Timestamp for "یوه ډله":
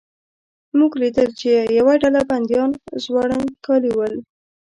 1.77-2.21